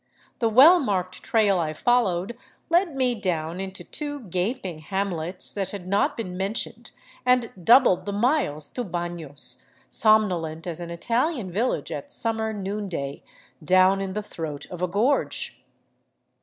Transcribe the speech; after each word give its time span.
The 0.39 0.49
well 0.49 0.79
marked 0.79 1.21
trail 1.21 1.59
I 1.59 1.73
followed 1.73 2.35
led 2.71 2.95
me 2.95 3.13
down 3.13 3.59
into 3.59 3.83
two 3.83 4.21
gaping 4.21 4.79
hamlets 4.79 5.53
that 5.53 5.69
had 5.69 5.85
not 5.85 6.17
been 6.17 6.35
men 6.35 6.55
tioned, 6.55 6.89
and 7.23 7.51
doubled 7.63 8.07
the 8.07 8.11
miles 8.11 8.67
to 8.69 8.83
Baiios, 8.83 9.63
somnolent 9.91 10.65
as 10.65 10.79
an 10.79 10.89
Italian 10.89 11.51
village 11.51 11.91
at 11.91 12.09
summer 12.09 12.51
noonday, 12.51 13.21
down 13.63 14.01
in 14.01 14.13
the 14.13 14.23
throat 14.23 14.65
of 14.71 14.81
a 14.81 14.87
gorge. 14.87 15.63